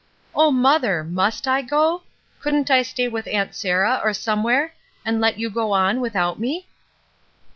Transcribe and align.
"0 0.35 0.49
mother, 0.49 1.03
must 1.03 1.47
I 1.47 1.61
go? 1.61 2.01
Couldn^t 2.41 2.71
I 2.71 2.81
stay 2.81 3.07
with 3.07 3.27
Aunt 3.27 3.53
Sarah 3.53 4.01
or 4.03 4.15
somewhere 4.15 4.73
and 5.05 5.21
let 5.21 5.37
you 5.37 5.51
go 5.51 5.73
on, 5.73 6.01
without 6.01 6.39
me?'' 6.39 6.65